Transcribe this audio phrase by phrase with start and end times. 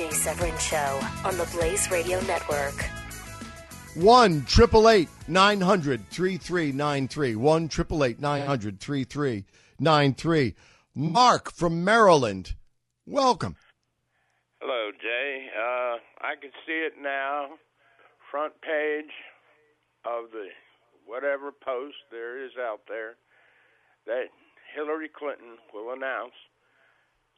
[0.00, 2.72] Jay Severin Show on the Blaze Radio Network.
[3.96, 7.36] 1 888 900 3393.
[7.36, 10.54] 1 888 900 3393.
[10.94, 12.54] Mark from Maryland,
[13.04, 13.56] welcome.
[14.62, 15.48] Hello, Jay.
[15.54, 17.48] Uh, I can see it now.
[18.30, 19.12] Front page
[20.06, 20.46] of the
[21.04, 23.16] whatever post there is out there
[24.06, 24.28] that
[24.74, 26.32] Hillary Clinton will announce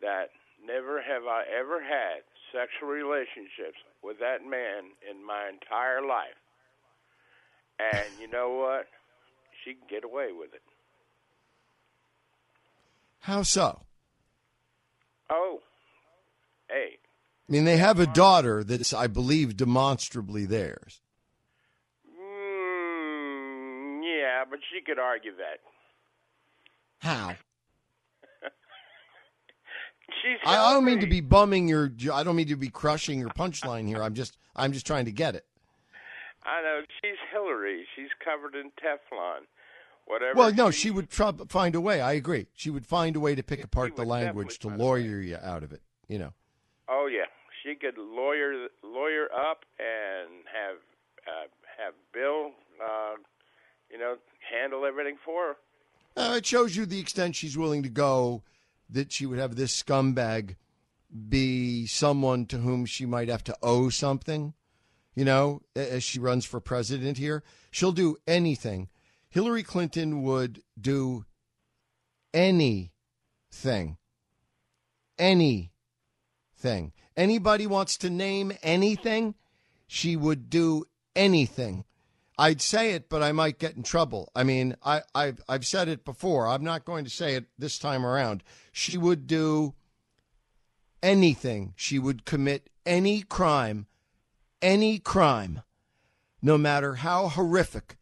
[0.00, 0.30] that
[0.64, 6.36] never have I ever had sexual relationships with that man in my entire life.
[7.78, 8.86] And you know what?
[9.64, 10.62] She can get away with it.
[13.20, 13.82] How so?
[15.28, 15.60] Oh,
[16.68, 16.98] hey.
[17.48, 21.00] I mean, they have a daughter that's, I believe, demonstrably theirs.
[22.08, 25.60] Mm, yeah, but she could argue that.
[26.98, 27.36] How?
[30.22, 31.92] She's I, I don't mean to be bumming your.
[32.12, 34.02] I don't mean to be crushing your punchline here.
[34.02, 34.38] I'm just.
[34.54, 35.44] I'm just trying to get it.
[36.44, 37.84] I know she's Hillary.
[37.94, 39.40] She's covered in Teflon.
[40.06, 40.38] Whatever.
[40.38, 42.00] Well, no, she would try, find a way.
[42.00, 42.46] I agree.
[42.54, 45.00] She would find a way to pick apart the language to definitely find a way.
[45.02, 45.82] lawyer you out of it.
[46.08, 46.32] You know.
[46.88, 47.24] Oh yeah,
[47.62, 50.76] she could lawyer lawyer up and have
[51.26, 51.48] uh,
[51.82, 53.14] have Bill, uh,
[53.90, 54.16] you know,
[54.50, 55.56] handle everything for her.
[56.16, 58.42] Uh, it shows you the extent she's willing to go.
[58.88, 60.56] That she would have this scumbag
[61.28, 64.54] be someone to whom she might have to owe something.
[65.14, 68.88] You know, as she runs for president here, she'll do anything.
[69.30, 71.24] Hillary Clinton would do
[72.34, 73.96] anything.
[75.18, 76.92] Anything.
[77.16, 79.34] Anybody wants to name anything,
[79.86, 81.84] she would do anything.
[82.38, 84.30] I'd say it, but I might get in trouble.
[84.34, 86.46] I mean, I, I've, I've said it before.
[86.46, 88.42] I'm not going to say it this time around.
[88.72, 89.74] She would do
[91.02, 91.72] anything.
[91.76, 93.86] She would commit any crime,
[94.60, 95.62] any crime,
[96.42, 97.96] no matter how horrific.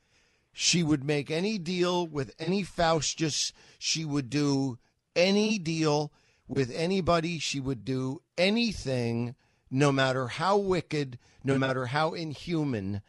[0.53, 3.53] She would make any deal with any Faustus.
[3.79, 4.79] She would do
[5.15, 6.13] any deal
[6.49, 7.39] with anybody.
[7.39, 9.37] She would do anything,
[9.71, 13.03] no matter how wicked, no matter how inhuman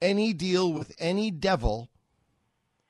[0.00, 1.90] any deal with any devil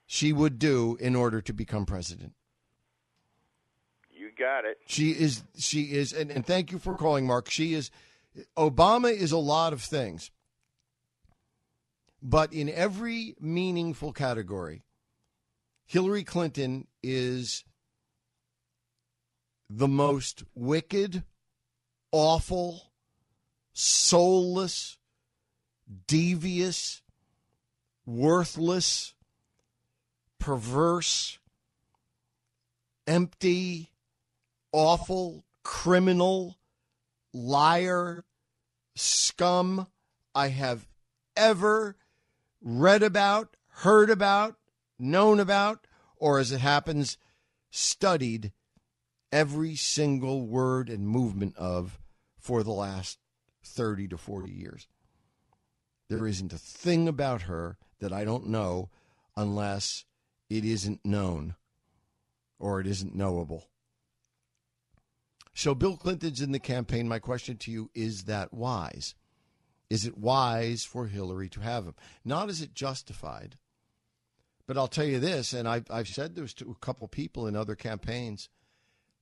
[0.06, 2.34] she would do in order to become president.
[4.10, 4.78] You got it.
[4.86, 7.50] She is she is and, and thank you for calling Mark.
[7.50, 7.90] She is
[8.56, 10.30] Obama is a lot of things.
[12.22, 14.82] But in every meaningful category,
[15.84, 17.64] Hillary Clinton is
[19.68, 21.22] the most wicked,
[22.10, 22.90] awful,
[23.72, 24.95] soulless,
[26.06, 27.02] devious,
[28.04, 29.14] worthless,
[30.38, 31.38] perverse,
[33.06, 33.90] empty,
[34.72, 36.58] awful, criminal,
[37.32, 38.24] liar,
[38.94, 39.86] scum
[40.34, 40.86] I have
[41.36, 41.96] ever
[42.60, 44.56] read about, heard about,
[44.98, 45.86] known about,
[46.16, 47.18] or as it happens,
[47.70, 48.52] studied
[49.30, 51.98] every single word and movement of
[52.38, 53.18] for the last
[53.64, 54.86] 30 to 40 years.
[56.08, 58.90] There isn't a thing about her that I don't know
[59.36, 60.04] unless
[60.48, 61.56] it isn't known
[62.58, 63.68] or it isn't knowable.
[65.54, 67.08] So, Bill Clinton's in the campaign.
[67.08, 69.14] My question to you is that wise?
[69.88, 71.94] Is it wise for Hillary to have him?
[72.24, 73.56] Not is it justified,
[74.66, 77.56] but I'll tell you this, and I've, I've said this to a couple people in
[77.56, 78.48] other campaigns.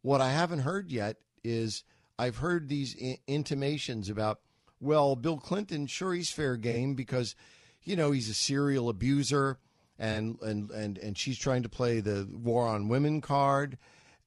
[0.03, 1.85] What I haven't heard yet is
[2.19, 4.41] I've heard these I- intimations about
[4.85, 7.35] well, Bill Clinton, sure, he's fair game because,
[7.83, 9.59] you know, he's a serial abuser
[9.99, 13.79] and, and, and, and she's trying to play the war on women card.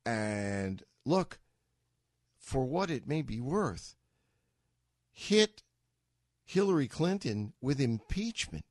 [0.06, 1.40] And look,
[2.38, 3.96] for what it may be worth,
[5.12, 5.64] hit
[6.44, 8.66] Hillary Clinton with impeachment.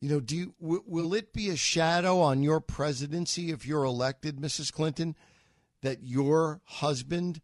[0.00, 3.84] You know, do you, w- will it be a shadow on your presidency if you're
[3.84, 4.72] elected, Mrs.
[4.72, 5.16] Clinton,
[5.82, 7.40] that your husband,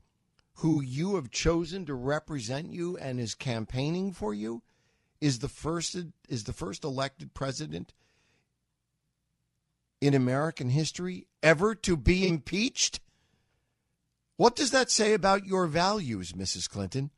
[0.61, 4.63] who you have chosen to represent you and is campaigning for you,
[5.19, 5.97] is the first
[6.29, 7.95] is the first elected president
[10.03, 13.01] in American history ever to be impeached?
[14.37, 16.69] What does that say about your values, Mrs.
[16.69, 17.11] Clinton?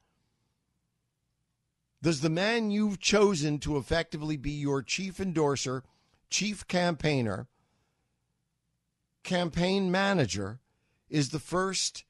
[2.01, 5.83] Does the man you've chosen to effectively be your chief endorser,
[6.31, 7.47] chief campaigner,
[9.25, 10.61] campaign manager,
[11.09, 12.05] is the first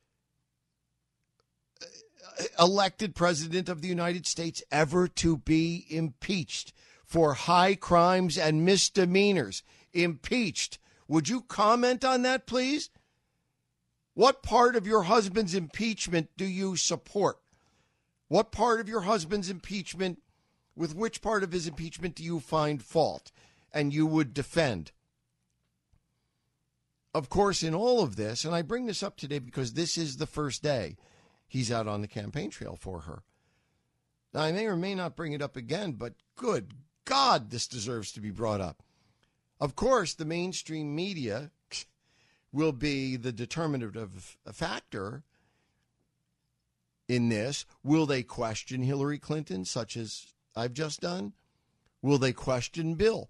[2.58, 6.72] elected president of the United States ever to be impeached
[7.04, 9.62] for high crimes and misdemeanors?
[9.92, 10.78] Impeached.
[11.08, 12.90] Would you comment on that, please?
[14.14, 17.38] What part of your husband's impeachment do you support?
[18.28, 20.22] What part of your husband's impeachment,
[20.74, 23.30] with which part of his impeachment do you find fault
[23.72, 24.92] and you would defend?
[27.14, 30.16] Of course, in all of this, and I bring this up today because this is
[30.16, 30.96] the first day
[31.52, 33.22] he's out on the campaign trail for her.
[34.32, 36.72] Now, I may or may not bring it up again, but good
[37.04, 38.82] God, this deserves to be brought up.
[39.60, 41.50] Of course, the mainstream media
[42.52, 45.24] will be the determinative factor
[47.06, 47.66] in this.
[47.82, 51.34] Will they question Hillary Clinton, such as I've just done?
[52.00, 53.28] Will they question Bill?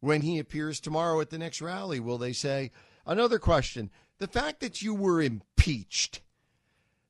[0.00, 2.70] When he appears tomorrow at the next rally, will they say,
[3.04, 6.22] another question, the fact that you were impeached,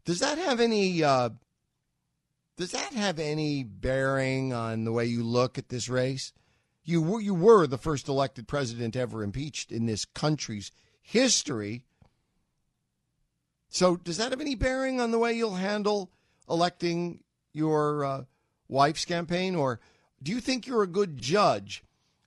[0.06, 1.28] does that have any uh,
[2.56, 6.32] does that have any bearing on the way you look at this race?
[6.84, 10.70] You were, you were the first elected president ever impeached in this country's
[11.02, 11.84] history.
[13.68, 16.12] So, does that have any bearing on the way you'll handle
[16.48, 18.24] electing your uh,
[18.68, 19.54] wife's campaign?
[19.54, 19.80] Or
[20.22, 21.82] do you think you're a good judge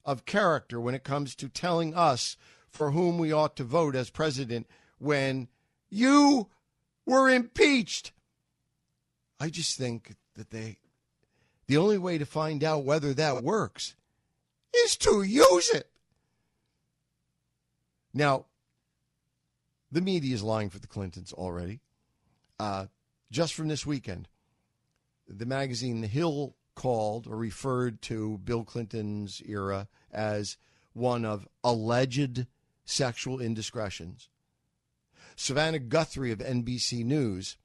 [0.05, 2.37] of character when it comes to telling us
[2.69, 4.67] for whom we ought to vote as president
[4.99, 5.47] when
[5.89, 6.49] you
[7.09, 8.11] were impeached?
[9.39, 10.77] I just think that they,
[11.67, 13.95] the only way to find out whether that works
[14.75, 15.89] is to use it.
[18.13, 18.45] Now,
[19.91, 21.79] the media is lying for the Clintons already.
[22.59, 22.87] Uh,
[23.31, 24.27] just from this weekend,
[25.27, 30.57] the magazine The Hill called or referred to Bill Clinton's era as
[30.93, 32.47] one of alleged
[32.85, 34.29] sexual indiscretions.
[35.39, 37.55] Savannah Guthrie of NBC News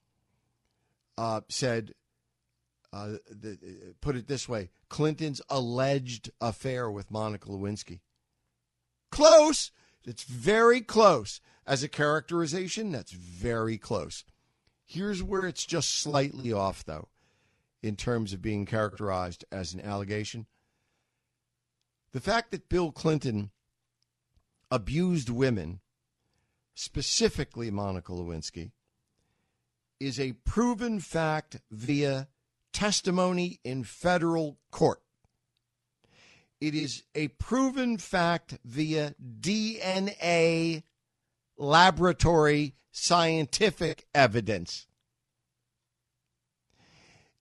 [1.19, 1.93] uh, said,
[2.93, 3.59] uh, the,
[4.01, 7.99] put it this way Clinton's alleged affair with Monica Lewinsky.
[9.11, 9.73] Close!
[10.05, 11.41] It's very close.
[11.67, 14.23] As a characterization, that's very close.
[14.85, 17.09] Here's where it's just slightly off, though,
[17.83, 20.47] in terms of being characterized as an allegation.
[22.13, 23.51] The fact that Bill Clinton
[24.71, 25.81] abused women,
[26.75, 28.73] specifically Monica Lewinsky,
[30.01, 32.29] is a proven fact via
[32.73, 35.01] testimony in federal court.
[36.61, 40.83] It is a proven fact via DNA
[41.57, 44.87] laboratory scientific evidence.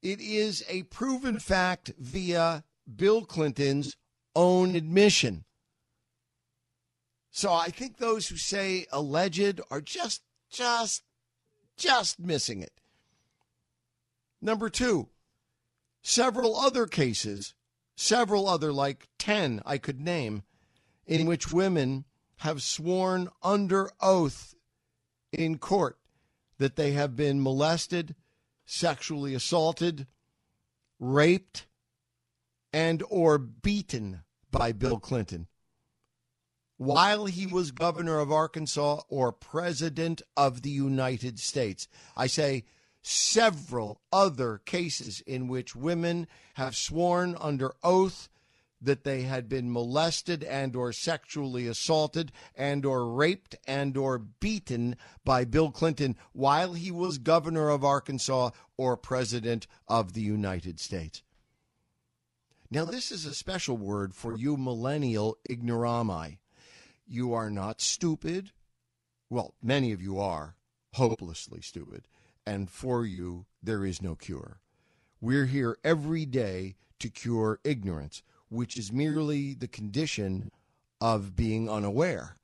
[0.02, 2.64] It is a proven fact via
[2.94, 3.96] Bill Clinton's
[4.36, 5.46] own admission.
[7.36, 10.22] So I think those who say alleged are just,
[10.52, 11.02] just,
[11.76, 12.80] just missing it.
[14.40, 15.10] Number two,
[16.04, 17.56] several other cases,
[17.96, 20.44] several other, like 10 I could name,
[21.08, 22.06] in which women
[22.38, 24.54] have sworn under oath
[25.32, 25.98] in court
[26.60, 28.14] that they have been molested,
[28.64, 30.06] sexually assaulted,
[31.00, 31.66] raped,
[32.72, 34.22] and or beaten
[34.52, 35.48] by Bill Clinton
[36.78, 41.88] while he was governor of Arkansas or president of the United States.
[42.16, 42.66] I say
[43.02, 48.30] several other cases in which women have sworn under oath
[48.82, 54.98] that they had been molested and or sexually assaulted and or raped and or beaten
[55.24, 61.24] by Bill Clinton while he was governor of Arkansas or president of the United States.
[62.70, 66.40] Now this is a special word for you millennial ignorami.
[67.06, 68.52] You are not stupid.
[69.30, 70.56] Well, many of you are
[70.94, 72.08] hopelessly stupid
[72.46, 74.60] and for you there is no cure.
[75.22, 80.52] We're here every day to cure ignorance, which is merely the condition
[81.00, 82.38] of being unaware.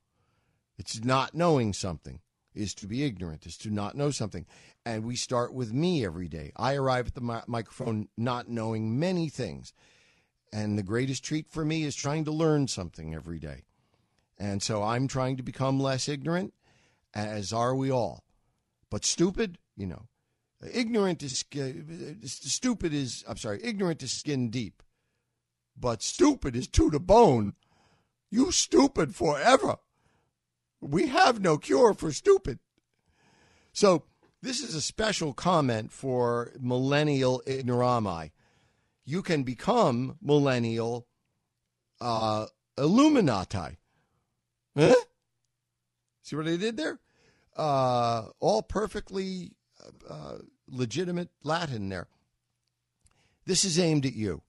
[0.78, 2.20] It's not knowing something,
[2.54, 4.46] is to be ignorant, is to not know something.
[4.84, 6.52] And we start with me every day.
[6.56, 9.74] I arrive at the mi- microphone not knowing many things.
[10.52, 13.64] And the greatest treat for me is trying to learn something every day.
[14.40, 16.54] And so I'm trying to become less ignorant,
[17.14, 18.24] as are we all.
[18.90, 20.08] But stupid, you know,
[20.72, 21.44] ignorant is
[22.24, 24.82] stupid is I'm sorry, ignorant is skin deep,
[25.78, 27.52] but stupid is to the bone.
[28.30, 29.76] You stupid forever.
[30.80, 32.60] We have no cure for stupid.
[33.74, 34.04] So
[34.40, 38.30] this is a special comment for millennial ignorami.
[39.04, 41.06] You can become millennial
[42.00, 42.46] uh,
[42.78, 43.79] Illuminati.
[44.76, 44.94] Huh?
[46.22, 46.98] See what I did there?
[47.56, 49.52] Uh, all perfectly
[50.08, 50.36] uh,
[50.68, 52.08] legitimate Latin there.
[53.46, 54.42] This is aimed at you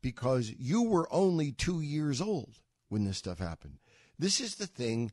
[0.00, 3.78] because you were only two years old when this stuff happened.
[4.18, 5.10] This is the thing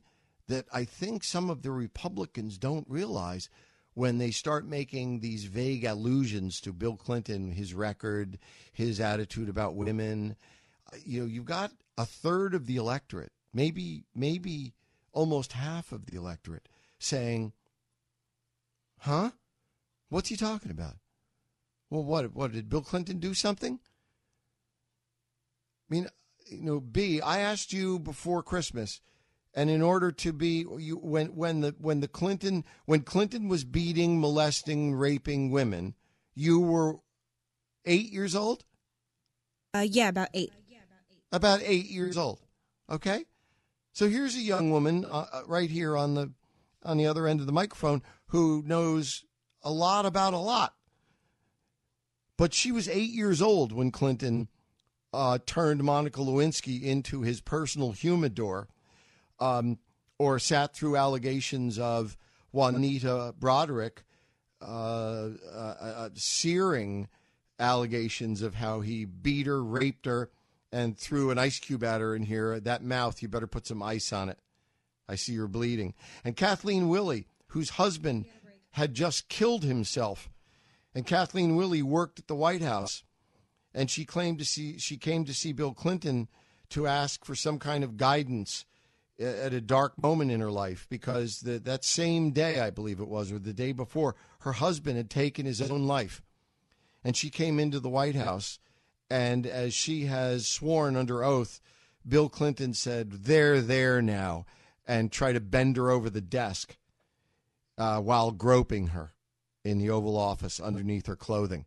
[0.48, 3.48] that I think some of the Republicans don't realize
[3.94, 8.38] when they start making these vague allusions to Bill Clinton, his record,
[8.72, 10.36] his attitude about women.
[11.04, 14.74] You know, you've got a third of the electorate, maybe maybe
[15.12, 16.68] almost half of the electorate
[16.98, 17.52] saying,
[19.00, 19.32] "Huh?
[20.08, 20.96] What's he talking about?
[21.90, 23.80] Well, what what did Bill Clinton do something?
[25.90, 26.08] I mean,
[26.46, 29.00] you know, B, I asked you before Christmas,
[29.54, 33.64] and in order to be you when when the when the Clinton when Clinton was
[33.64, 35.94] beating, molesting, raping women,
[36.34, 37.00] you were
[37.84, 38.64] eight years old.
[39.74, 40.52] Uh, yeah, about eight.
[41.30, 42.40] About eight years old.
[42.90, 43.24] Okay,
[43.92, 46.32] so here's a young woman uh, uh right here on the
[46.84, 49.24] on the other end of the microphone who knows
[49.62, 50.74] a lot about a lot.
[52.36, 54.48] But she was eight years old when Clinton
[55.12, 58.68] uh, turned Monica Lewinsky into his personal humidor
[59.38, 59.78] um,
[60.18, 62.16] or sat through allegations of
[62.52, 63.98] Juanita Broaddrick
[64.60, 67.08] uh, uh, uh, searing
[67.58, 70.30] allegations of how he beat her, raped her,
[70.72, 72.54] and threw an ice cube at her in here.
[72.54, 74.38] Uh, that mouth, you better put some ice on it.
[75.08, 75.94] I see you're bleeding.
[76.24, 78.24] And Kathleen Willey, whose husband
[78.72, 80.30] had just killed himself.
[80.94, 83.02] And Kathleen Willey worked at the White House,
[83.74, 86.28] and she claimed to see she came to see Bill Clinton
[86.70, 88.64] to ask for some kind of guidance
[89.20, 93.00] uh, at a dark moment in her life because the, that same day, I believe
[93.00, 96.22] it was, or the day before, her husband had taken his own life.
[97.04, 98.58] And she came into the White House,
[99.12, 101.60] and as she has sworn under oath,
[102.08, 104.46] Bill Clinton said, They're there now,
[104.88, 106.78] and try to bend her over the desk
[107.76, 109.12] uh, while groping her
[109.64, 111.66] in the Oval Office underneath her clothing.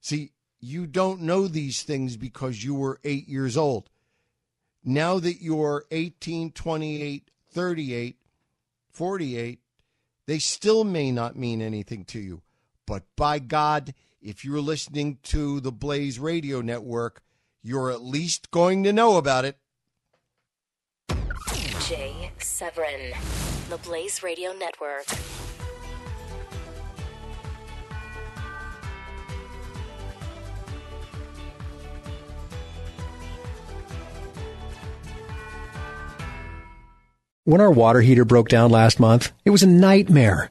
[0.00, 3.90] See, you don't know these things because you were eight years old.
[4.82, 8.16] Now that you're 18, 28, 38,
[8.90, 9.60] 48,
[10.24, 12.40] they still may not mean anything to you.
[12.86, 17.22] But by God, if you're listening to the Blaze Radio Network,
[17.62, 19.58] you're at least going to know about it.
[21.86, 23.12] Jay Severin,
[23.70, 25.06] the Blaze Radio Network.
[37.44, 40.50] When our water heater broke down last month, it was a nightmare.